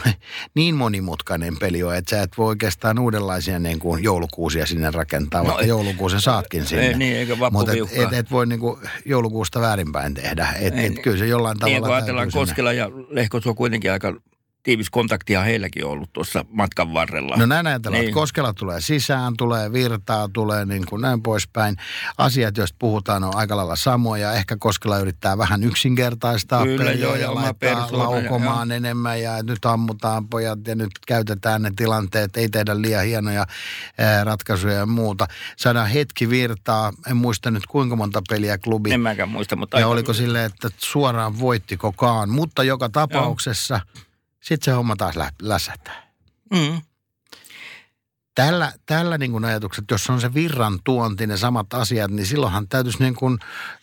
[0.56, 5.42] niin monimutkainen peli ole, että sä et voi oikeastaan uudenlaisia niin kuin joulukuusia sinne rakentaa,
[5.42, 6.88] No vaikka joulukuusen saatkin sinne.
[6.88, 10.54] Ei, niin, eikä Mutta et, et, et voi niin kuin joulukuusta väärinpäin tehdä.
[10.60, 14.14] Et, Ei, et kyllä se jollain Niin, tavalla kun ajatellaan Koskela ja Lehkosuo kuitenkin aika
[14.64, 17.38] tiivis kontaktia heilläkin on ollut tuossa matkan varrella.
[17.38, 18.10] No näin ajatellaan, Niin.
[18.10, 21.76] että Koskela tulee sisään, tulee virtaa, tulee niin kuin näin poispäin.
[22.18, 24.34] Asiat, joista puhutaan, on aika lailla samoja.
[24.34, 29.22] Ehkä Koskela yrittää vähän yksinkertaistaa Kyllä, peliä joo, ja ja laittaa persoona ja- laukomaan enemmän
[29.22, 33.46] ja nyt ammutaan pojat ja nyt käytetään ne tilanteet, ei tehdä liian hienoja
[33.98, 35.28] ää, ratkaisuja ja muuta.
[35.58, 38.92] Saadaan hetki virtaa, en muista nyt kuinka monta peliä klubi.
[38.94, 43.80] en mäkään muista, mutta Ja aika- oliko silleen, että suoraan voittikokaan, mutta joka tapauksessa
[44.50, 46.10] sitten se homma taas lä- lässähtää
[46.54, 46.82] Mm.
[48.36, 52.68] tällä, tällä niin kuin ajatukset, jos on se virran tuonti, ne samat asiat, niin silloinhan
[52.68, 53.38] täytyisi niin kuin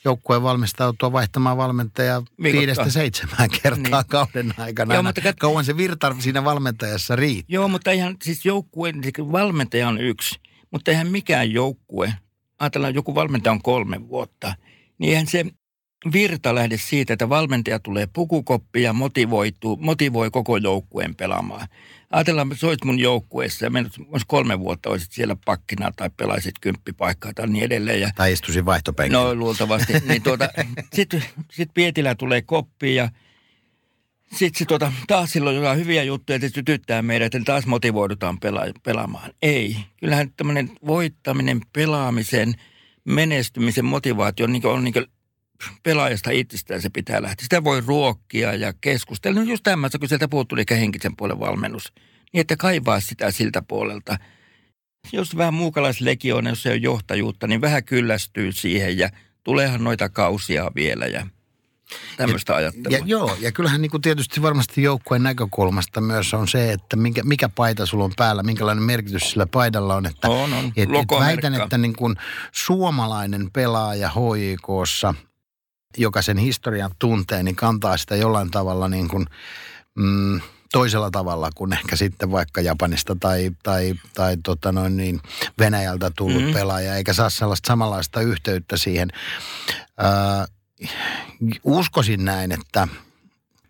[0.04, 3.92] joukkueen valmistautua vaihtamaan valmentajaa viidestä seitsemään kertaa Niin.
[3.92, 4.04] niin.
[4.08, 4.94] kauden aikana.
[4.94, 7.54] Joo, mutta kat- Kauan se virta siinä valmentajassa riittää.
[7.54, 12.14] Joo, mutta ihan siis joukkue, siis valmentaja on yksi, mutta eihän mikään joukkue,
[12.58, 14.54] ajatellaan joku valmentaja on kolme vuotta,
[14.98, 15.44] niin eihän se
[16.12, 21.68] virta lähde siitä, että valmentaja tulee pukukoppi ja motivoituu, motivoi koko joukkueen pelaamaan.
[22.10, 26.54] Ajatellaan, että olisit mun joukkueessa ja menet olisi kolme vuotta, olisit siellä pakkina tai pelaisit
[26.60, 28.00] kymppipaikkaa tai niin edelleen.
[28.00, 29.22] Ja Tai istuisin vaihtopenkillä.
[29.22, 29.92] No luultavasti.
[30.08, 30.48] niin tuota,
[30.94, 33.08] Sitten sit Pietilä tulee koppiin ja
[34.32, 38.80] sitten se tuota, taas silloin jotain hyviä juttuja, että sytyttää meidät, että taas motivoidutaan pela-
[38.82, 39.30] pelaamaan.
[39.42, 39.76] Ei.
[40.00, 42.54] Kyllähän tämmöinen voittaminen, pelaamisen,
[43.04, 44.94] menestymisen motivaatio niin on niin
[45.82, 47.42] pelaajasta itsestään se pitää lähteä.
[47.42, 49.40] Sitä voi ruokkia ja keskustella.
[49.40, 51.92] No just tämmöistä, kun sieltä puuttuu ehkä henkisen puolen valmennus.
[52.32, 54.18] Niin että kaivaa sitä siltä puolelta.
[55.12, 59.10] jos vähän muukalaislegioona, jos se on johtajuutta, niin vähän kyllästyy siihen ja
[59.44, 61.26] tuleehan noita kausia vielä ja
[62.16, 62.98] tämmöistä ajattelua.
[62.98, 67.22] Ja, joo, ja kyllähän niin kuin tietysti varmasti joukkueen näkökulmasta myös on se, että mikä,
[67.22, 70.06] mikä paita sulla on päällä, minkälainen merkitys sillä paidalla on.
[70.06, 70.72] Että, On, on.
[70.76, 72.16] Et, et väitän, että niin kuin
[72.52, 75.14] suomalainen pelaaja HIKssa,
[75.96, 79.26] joka sen historian tuntee, niin kantaa sitä jollain tavalla niin kuin,
[79.94, 80.40] mm,
[80.72, 85.20] toisella tavalla kuin ehkä sitten vaikka Japanista tai, tai, tai tota noin niin
[85.58, 86.48] Venäjältä tullut Mhm.
[86.48, 86.54] mm.
[86.54, 89.08] pelaaja, eikä saa sellaista samanlaista yhteyttä siihen.
[89.98, 90.46] Ää,
[91.64, 92.88] uskoisin näin, että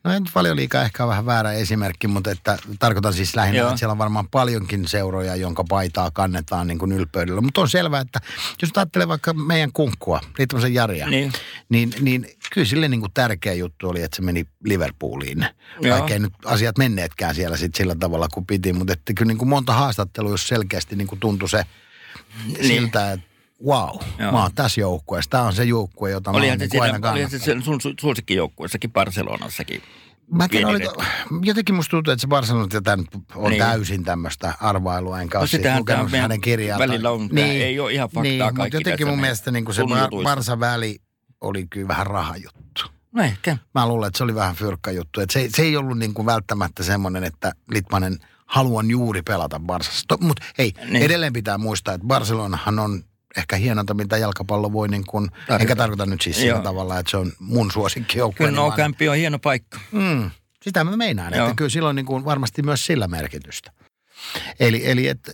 [0.07, 3.59] No ei nyt paljon liikaa ehkä on vähän väärä esimerkki, mutta että tarkoitan siis lähinnä,
[3.59, 3.69] Joo.
[3.69, 7.41] että siellä on varmaan paljonkin seuroja, jonka paitaa kannetaan niin kuin ylpeydellä.
[7.41, 8.21] Mutta on selvää, että
[8.63, 11.33] jos ajattelee vaikka meidän kunkkua, Liittomasen Jaria, Niin.
[11.69, 15.47] niin, niin kyllä sille niin kuin tärkeä juttu oli, että se meni Liverpooliin.
[15.81, 15.95] Joo.
[15.95, 19.39] Vaikka ei nyt asiat menneetkään siellä sit sillä tavalla kuin piti, mutta että kyllä niin
[19.39, 21.63] kuin monta haastattelua, jos selkeästi niin kuin tuntui se
[22.47, 22.65] Niin.
[22.67, 23.27] siltä, että
[23.67, 24.33] wow, Joo.
[24.33, 25.31] mä oon tässä joukkueessa.
[25.31, 28.93] Tämä on se joukkue, jota mä Olihan oon niin aina olihan se sun su- suosikkijoukkueessakin
[28.93, 29.83] Barcelonassakin.
[30.31, 31.03] Mä oliko,
[31.43, 33.51] jotenkin musta tuntuu, että se Barcelona tätä on Niin.
[33.51, 33.59] niin.
[33.63, 36.79] täysin tämmöistä arvailua, enkä No ole siitä sitähän lukenut hänen kirjaa.
[36.79, 39.83] välillä on, tää ei ole ihan faktaa niin, kaikki mutta jotenkin mun mielestä niin se
[39.83, 40.25] tunnutuissa.
[40.31, 40.99] Barsa-väli
[41.41, 42.83] oli kyllä vähän rahajuttu.
[43.13, 43.57] No ehkä.
[43.75, 45.21] Mä luulen, että se oli vähän fyrkkajuttu.
[45.21, 50.19] Että se, se ei ollut niin kuin välttämättä semmoinen, että Litmanen haluan juuri pelata Barsassa.
[50.21, 50.93] Mutta hei, Niin.
[50.93, 51.03] niin.
[51.05, 53.03] edelleen pitää muistaa, että Barcelonahan on
[53.37, 55.57] ehkä hienonta, mitä jalkapallo voi niin kuin, Tarjota.
[55.63, 58.47] enkä tarkoita nyt siis sillä tavalla, että se on mun suosikkijoukkue.
[58.47, 59.81] Kyllä no Campi on hieno paikka.
[59.93, 60.31] Mm,
[60.63, 61.47] sitä mä meinaan, Joo.
[61.47, 63.73] että kyllä silloin niin kuin varmasti myös sillä merkitystä.
[64.61, 65.33] Eli, eli että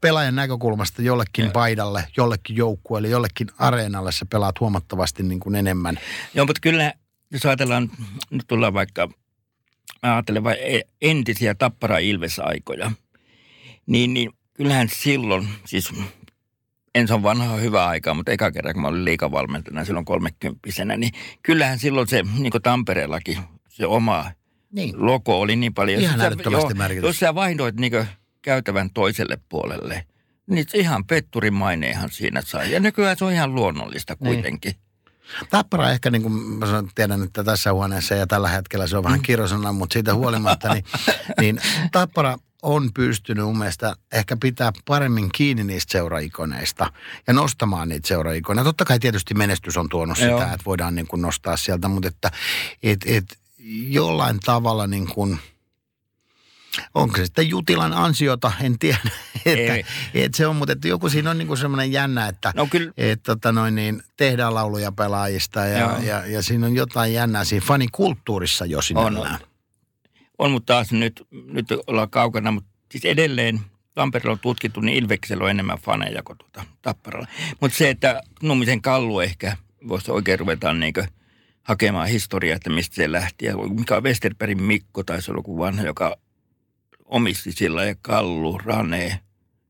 [0.00, 1.52] pelaajan näkökulmasta jollekin Joo.
[1.52, 5.98] paidalle, jollekin joukkueelle, jollekin areenalle sä pelaat huomattavasti niin kuin enemmän.
[6.34, 6.92] Joo, mutta kyllä,
[7.30, 7.90] jos ajatellaan,
[8.30, 9.08] nyt tullaan vaikka,
[10.02, 12.92] mä ajattelen vai e- entisiä tappara Ilves-aikoja,
[13.86, 15.92] niin, niin kyllähän silloin, siis
[16.94, 21.12] ensin on vanha hyvä aika, mutta eka kerran kun mä olin liikavalmentajana silloin kolmekymppisenä, niin
[21.42, 24.30] kyllähän silloin se, niin kuin Tampereellakin, se oma
[24.72, 25.06] Niin.
[25.06, 26.00] logo oli niin paljon.
[26.02, 27.08] Ihan Jos sä- joo.
[27.08, 27.92] Jos sä vaihdoit niin
[28.42, 30.04] käytävän toiselle puolelle,
[30.46, 32.72] niin ihan petturin maineehan siinä sai.
[32.72, 34.34] Ja nykyään se on ihan luonnollista Niin.
[34.34, 34.74] kuitenkin.
[35.50, 39.04] Tappara ehkä, niin kuin mä sanon, tiedän, että tässä huoneessa ja tällä hetkellä se on
[39.04, 40.84] vähän kirosana, mutta siitä huolimatta, niin,
[41.40, 41.60] niin
[41.92, 46.92] Tappara on pystynyt mun mielestä ehkä pitää paremmin kiinni niistä seuraikoneista
[47.26, 48.68] ja nostamaan niitä seuraikoneita.
[48.68, 50.42] Totta kai tietysti menestys on tuonut sitä, Joo.
[50.42, 52.30] että voidaan niin kuin nostaa sieltä, mutta että
[52.82, 53.38] et, et,
[53.88, 55.38] jollain tavalla niin kuin,
[56.94, 58.98] onko se sitten Jutilan ansiota, en tiedä.
[59.46, 59.84] Että, Ei.
[60.14, 63.34] että se on, mutta että joku siinä on niin semmoinen jännä, että No kyllä, että
[63.34, 65.98] tota noin, niin tehdään lauluja pelaajista ja, Joo.
[65.98, 69.34] ja, ja, siinä on jotain jännää siinä fanikulttuurissa jo sinällään.
[69.34, 69.49] On,
[70.48, 73.60] mutta taas nyt, nyt ollaan kaukana, mutta siis edelleen
[73.94, 77.26] Tampereella on tutkittu, niin Ilveksellä on enemmän faneja kuin tuota Tapparalla.
[77.60, 79.56] Mutta se, että Nummisen Kallu ehkä
[79.88, 80.94] voisi oikein ruveta niin
[81.62, 83.46] hakemaan historiaa, että mistä se lähti.
[83.46, 86.16] Ja mikä on Westerbergin Mikko, tai se oli joku vanha, joka
[87.04, 89.20] omisti sillä ja Kallu, Rane.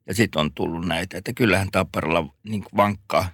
[0.07, 3.29] Ja sitten on tullut näitä, että kyllähän Tapparalla niin vankkaa.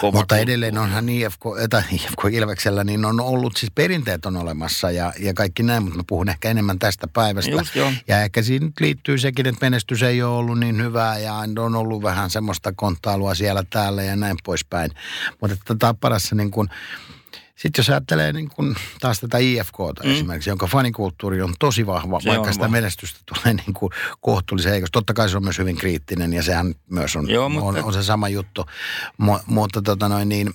[0.00, 0.42] Kova Mutta kulttuuri.
[0.42, 5.34] edelleen onhan IFK, tai IFK Ilveksellä, niin on ollut siis perinteet on olemassa ja, ja
[5.34, 7.50] kaikki näin, mutta mä puhun ehkä enemmän tästä päivästä.
[7.50, 7.92] Just joo.
[8.08, 12.02] Ja ehkä siinä liittyy sekin, että menestys ei ole ollut niin hyvää ja on ollut
[12.02, 14.90] vähän semmoista konttailua siellä täällä ja näin poispäin.
[15.40, 16.68] Mutta että Tapparassa niin kuin,
[17.62, 20.12] sitten jos ajattelee niin kuin taas tätä IFKta Mm.
[20.12, 22.72] esimerkiksi, jonka fanikulttuuri on tosi vahva, Se vaikka on sitä vahva.
[22.72, 24.92] menestystä tulee niin kuin kohtuullisen heikosti.
[24.92, 27.92] Totta kai se on myös hyvin kriittinen ja sehän myös on, Joo, on, mutta- on
[27.92, 28.66] se sama juttu.
[29.18, 30.50] Mu, mutta tota noin niin,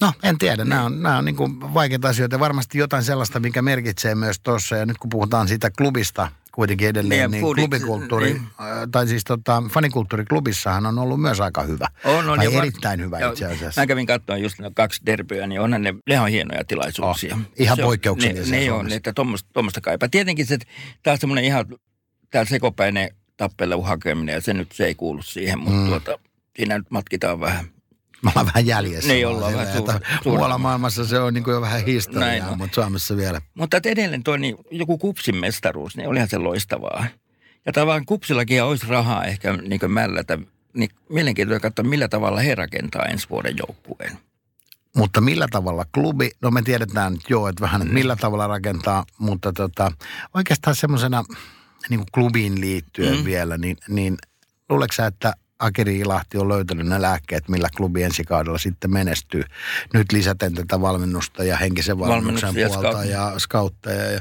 [0.00, 0.64] No, en tiedä.
[0.64, 2.40] Nämä on, nämä on niin kuin vaikeita asioita.
[2.40, 4.76] Varmasti jotain sellaista, mikä merkitsee myös tuossa.
[4.76, 8.42] Ja nyt kun puhutaan siitä klubista kuitenkin edelleen, Niin, foodit- klubikulttuuri, niin.
[8.60, 11.86] äh, tai siis tota, fanikulttuuriklubissahan on ollut myös aika hyvä.
[12.04, 12.36] On, on.
[12.36, 13.80] tai ja va- erittäin hyvä Joo, itse asiassa.
[13.80, 17.34] Mä kävin katsomaan just ne kaksi derbyä, niin onhan ne, ne on hienoja tilaisuuksia.
[17.34, 18.96] Oh, ihan Se poikkeuksellisia Ne, ne on, Suomessa.
[18.96, 19.12] että
[19.52, 20.08] tuommoista, kaipaa.
[20.08, 20.58] Tietenkin se,
[21.02, 21.66] taas semmoinen ihan,
[22.30, 25.86] tää sekopäinen tappelun hakeminen, ja se nyt se ei kuulu siihen, mutta mm.
[25.86, 26.18] tuota,
[26.56, 27.64] siinä nyt matkitaan vähän.
[28.24, 29.12] Me ollaan vähän jäljessä.
[29.12, 30.00] Niin ollaan vähän suur-.
[30.24, 33.40] Muualla maailmassa se on niin kuin jo vähän historiaa, mutta Suomessa vielä.
[33.54, 37.06] Mutta edelleen toi niin, joku kupsin mestaruus, niin olihan se loistavaa.
[37.66, 40.38] Ja tavallaan kupsillakin olisi rahaa ehkä niin kuin mällätä,
[40.74, 44.18] niin mielenkiintoista katsoa, millä tavalla he rakentaa ensi vuoden joukkueen.
[44.96, 49.04] Mutta millä tavalla klubi, no me tiedetään nyt jo, että vähän, että millä tavalla rakentaa,
[49.18, 49.92] mutta tota,
[50.34, 51.24] oikeastaan semmoisena
[51.88, 53.24] niin kuin klubiin liittyen mm.
[53.24, 54.16] vielä, niin, niin
[54.70, 55.32] luuleeko sä, että
[55.64, 59.42] Akeri Ilahti on löytänyt ne lääkkeet, millä klubi ensi kaudella sitten menestyy.
[59.94, 64.10] Nyt lisäten tätä valmennusta ja henkisen valmennuksen ja puolta scout- ja skautteja.
[64.10, 64.20] Ja,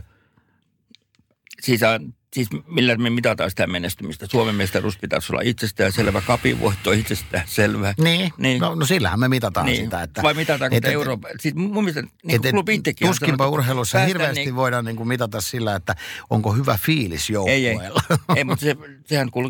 [1.62, 2.00] Siis äh,
[2.34, 4.26] siis millä me mitataan sitä menestymistä.
[4.32, 7.94] Suomen mestaruus pitäisi olla itsestään selvä, kapin voitto itsestään selvä.
[7.98, 8.62] Niin, niin.
[8.62, 9.84] No, no sillähän me mitataan niin.
[9.84, 10.02] sitä.
[10.04, 11.32] Että, Vai mitataanko että Euroopan?
[11.40, 15.08] Siis mun mielestä niin et, klubi itsekin Tuskinpa sanonut, urheilussa hirveästi niin- voidaan niin kuin
[15.08, 15.96] mitata sillä, että
[16.30, 17.64] onko hyvä fiilis Ei, ei.
[17.64, 18.02] joukkueella.
[18.36, 18.76] ei mutta se,
[19.06, 19.50] sehän kul,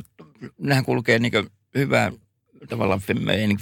[0.58, 1.34] nehän kulkee niin
[1.75, 2.12] hyvää
[2.69, 3.02] tavallaan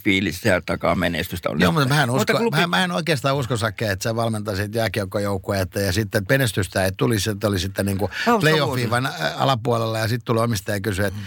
[0.04, 1.50] fiilis, sehän takaa menestystä.
[1.50, 4.04] On Joo, mutta mä en, usko, Mutta klubi- mä, mä en oikeastaan usko, Sakke, että
[4.04, 9.10] sä valmentaisit jääkiekkojoukkuetta ja sitten menestystä ei tulisi, että oli sitten niin kuin Hauska playoff-viivan
[9.38, 11.20] alapuolella ja sitten tuli omistaja ja kysyi, että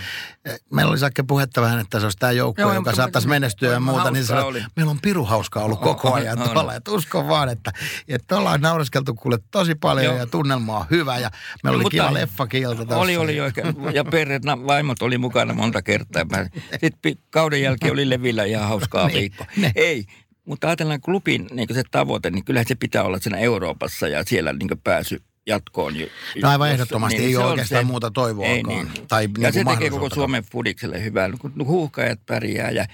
[0.45, 3.29] eh, meillä oli Sakke puhetta vähän, että se olisi tämä joukkue, Joo, joka mutta- saattaisi
[3.29, 4.65] menestyä ja Oli muuta, niin sanoi, oli.
[4.77, 6.51] meillä on piru hauskaa ollut koko ajan on.
[6.51, 7.73] tuolla, että usko vaan, että,
[8.09, 10.17] että ollaan naureskeltu kuule tosi paljon Joo.
[10.17, 11.31] ja tunnelma on hyvä ja
[11.63, 12.97] meillä oli Mutta- kiva leffakin ilta tässä.
[13.01, 13.67] Oli, oli oikein.
[13.95, 16.25] Ja perheet, vaimot oli mukana monta kertaa.
[16.25, 16.47] Mä-
[16.81, 19.45] Sitten kauden jälkeen oli levillä ihan hauskaa Niin, viikko.
[19.57, 19.73] ne.
[19.75, 20.05] Ei,
[20.45, 24.53] mutta ajatellaan klubin niin se tavoite, niin kyllähän se pitää olla siinä Euroopassa ja siellä
[24.53, 25.95] niin pääsy jatkoon.
[26.43, 27.87] No aivan jos- ehdottomasti, niin ei ole oikeastaan se.
[27.87, 28.57] muuta toivoakaan.
[28.57, 28.89] Ei niin.
[29.09, 30.11] Tai ja niin se kuin tekee koko.
[30.15, 32.87] Suomen fudikselle hyvää, kun huuhkajat pärjää ja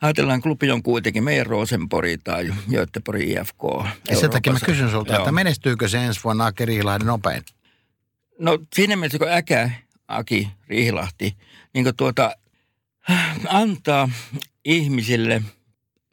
[0.00, 3.62] ajatellaan, klubi on kuitenkin meidän Rosenpori tai Göteborg IFK.
[4.10, 5.22] Ja sen takia mä kysyn sulta, Joo.
[5.22, 7.42] että menestyykö se ensi vuonna Ake Riihilahden nopein?
[8.38, 9.70] No siinä mielessä, kun Äkä,
[10.08, 11.36] Aki, Riihilahti,
[11.74, 12.32] niin kuin tuota,
[13.48, 14.08] antaa
[14.64, 15.42] ihmisille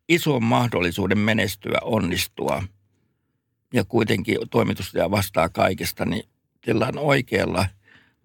[0.10, 2.64] ison mahdollisuuden menestyä, onnistua
[3.74, 6.24] ja kuitenkin toimitusjohtaja vastaa kaikesta, niin
[6.68, 7.66] on oikealla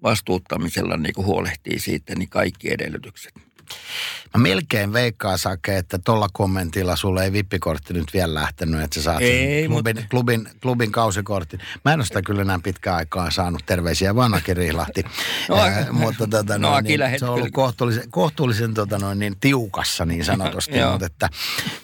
[0.02, 3.45] vastuuttamisella niin huolehtii siitä niin kaikki edellytykset.
[4.34, 9.02] Mä melkein veikkaan Sake, että tuolla kommentilla sulle ei vippikortti nyt vielä lähtenyt, että sä
[9.02, 11.60] saat Ei, klubin, mutta- klubin, klubin kausikortin.
[11.84, 15.02] Mä en ole sitä kyllä enää pitkään aikaan saanut terveisiä vaan Aki Rihlahti.
[15.48, 19.36] No, Ää, mutta tota, no, noin, niin, se on ollut kohtuullisen, kohtuullisen tota, noin, niin,
[19.40, 20.84] tiukassa niin sanotusti.
[20.90, 21.28] Mutta että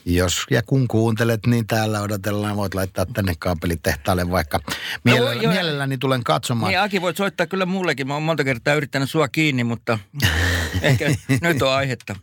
[0.05, 2.57] jos ja kun kuuntelet, niin täällä odotellaan.
[2.57, 4.61] Voit laittaa tänne kaapelitehtaalle vaikka.
[5.05, 5.53] Mielellä, No, joo.
[5.53, 6.71] mielelläni tulen katsomaan.
[6.71, 8.07] Niin Aki voit soittaa kyllä mullekin.
[8.07, 9.99] Mä oon monta kertaa yrittänyt sua kiinni, mutta
[10.83, 12.17] ehkä nyt on aihetta.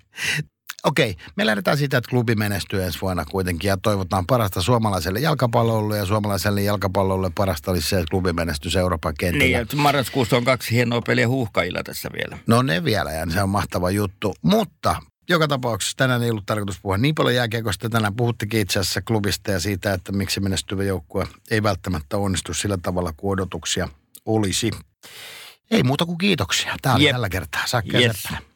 [0.83, 5.97] Okei, me lähdetään siitä, että klubi menestyy ensi vuonna kuitenkin ja toivotaan parasta suomalaiselle jalkapallolle
[5.97, 9.45] ja suomalaiselle jalkapallolle parasta olisi se, että klubi menestyy Euroopan kentillä.
[9.45, 12.37] Niin, että marraskuussa on kaksi hienoa peliä huuhkajilla tässä vielä.
[12.47, 14.95] No ne vielä ja se on mahtava juttu, mutta
[15.29, 17.89] joka tapauksessa tänään ei ollut tarkoitus puhua niin paljon jääkiekosta.
[17.89, 22.77] Tänään puhuttikin itse asiassa klubista ja siitä, että miksi menestyvä joukkue ei välttämättä onnistu sillä
[22.81, 23.89] tavalla kuin odotuksia
[24.25, 24.71] olisi.
[25.71, 26.75] Ei muuta kuin kiitoksia.
[26.81, 27.11] Tämä oli Jep.
[27.11, 27.61] tällä kertaa.
[27.93, 28.21] Ja Yes.
[28.23, 28.48] Seppälä.